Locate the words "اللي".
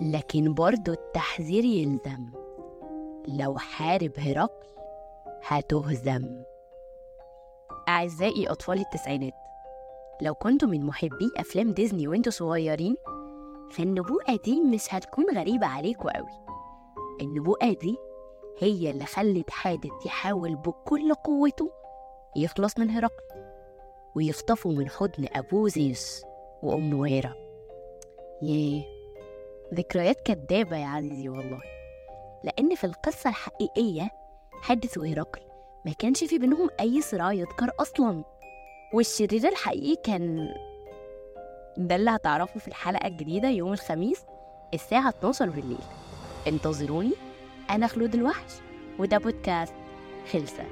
18.90-19.04, 41.96-42.10